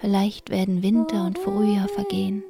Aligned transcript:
Vielleicht 0.00 0.50
werden 0.50 0.82
Winter 0.82 1.24
und 1.26 1.38
Frühjahr 1.38 1.88
vergehen. 1.88 2.42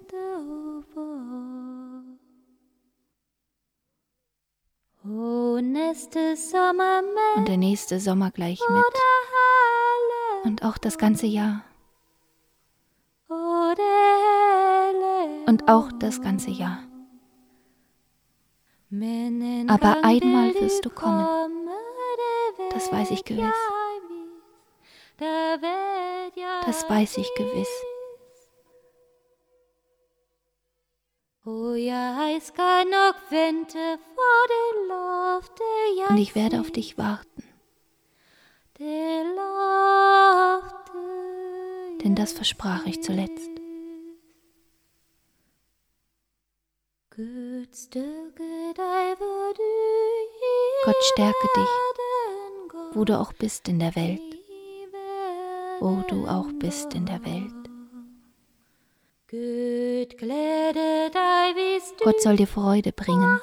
Und 7.36 7.48
der 7.48 7.56
nächste 7.56 7.98
Sommer 8.00 8.30
gleich 8.30 8.60
mit. 8.68 8.84
Und 10.44 10.62
auch 10.62 10.78
das 10.78 10.98
ganze 10.98 11.26
Jahr. 11.26 11.64
Und 15.46 15.68
auch 15.68 15.90
das 15.92 16.20
ganze 16.22 16.50
Jahr. 16.50 16.78
Aber 18.90 20.04
einmal 20.04 20.54
wirst 20.54 20.84
du 20.84 20.90
kommen. 20.90 21.57
Das 22.78 22.92
weiß 22.92 23.10
ich 23.10 23.24
gewiss. 23.24 23.42
Das 25.18 26.88
weiß 26.88 27.18
ich 27.18 27.34
gewiss. 27.34 27.68
Und 36.08 36.18
ich 36.18 36.36
werde 36.36 36.60
auf 36.60 36.70
dich 36.70 36.96
warten. 36.96 37.42
Denn 42.04 42.14
das 42.14 42.32
versprach 42.32 42.86
ich 42.86 43.02
zuletzt. 43.02 43.50
Gott 50.84 51.02
stärke 51.02 51.48
dich. 51.56 51.87
Wo 52.92 53.04
du 53.04 53.18
auch 53.18 53.32
bist 53.32 53.68
in 53.68 53.78
der 53.78 53.94
Welt. 53.94 54.20
Wo 55.80 56.02
du 56.08 56.26
auch 56.26 56.50
bist 56.58 56.94
in 56.94 57.06
der 57.06 57.24
Welt. 57.24 57.52
Gott 62.02 62.20
soll 62.22 62.36
dir 62.36 62.46
Freude 62.46 62.92
bringen, 62.92 63.40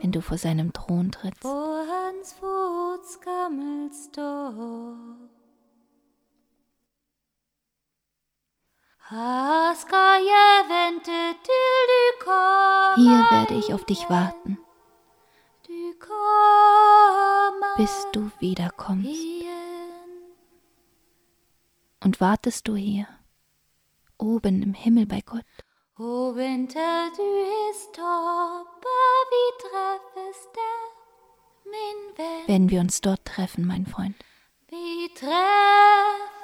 wenn 0.00 0.12
du 0.12 0.22
vor 0.22 0.38
seinem 0.38 0.72
Thron 0.72 1.10
trittst. 1.12 1.44
Hier 12.96 13.26
werde 13.30 13.54
ich 13.54 13.74
auf 13.74 13.84
dich 13.84 14.08
warten, 14.08 14.58
bis 17.80 18.06
du 18.12 18.30
wiederkommst. 18.40 19.08
Und 22.04 22.20
wartest 22.20 22.68
du 22.68 22.76
hier, 22.76 23.06
oben 24.18 24.62
im 24.62 24.74
Himmel 24.74 25.06
bei 25.06 25.22
Gott, 25.24 25.46
Og 25.96 26.36
venter 26.36 27.10
du 27.16 27.22
i 27.22 27.72
stoppe, 27.74 28.96
vi 29.32 29.44
treffes 29.62 30.40
der, 30.56 30.80
min 31.72 32.48
werden 32.48 32.70
wir 32.70 32.80
uns 32.80 33.00
dort 33.00 33.24
treffen, 33.24 33.66
mein 33.66 33.86
Freund. 33.86 34.16
Treffes 34.68 35.20
der. 35.20 36.39